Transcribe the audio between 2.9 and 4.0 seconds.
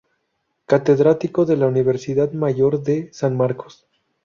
San Marcos.